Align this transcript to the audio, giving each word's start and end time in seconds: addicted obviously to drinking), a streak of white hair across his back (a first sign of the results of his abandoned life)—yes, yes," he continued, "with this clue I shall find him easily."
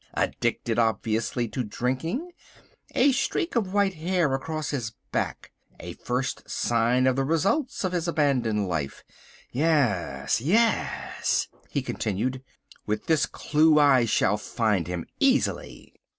addicted 0.15 0.79
obviously 0.79 1.47
to 1.47 1.63
drinking), 1.63 2.31
a 2.95 3.11
streak 3.11 3.55
of 3.55 3.71
white 3.71 3.93
hair 3.93 4.33
across 4.33 4.71
his 4.71 4.93
back 5.11 5.51
(a 5.79 5.93
first 5.93 6.49
sign 6.49 7.05
of 7.05 7.15
the 7.15 7.23
results 7.23 7.83
of 7.83 7.91
his 7.91 8.07
abandoned 8.07 8.67
life)—yes, 8.67 10.41
yes," 10.41 11.47
he 11.69 11.83
continued, 11.83 12.41
"with 12.87 13.05
this 13.05 13.27
clue 13.27 13.79
I 13.79 14.05
shall 14.05 14.37
find 14.37 14.87
him 14.87 15.05
easily." 15.19 15.93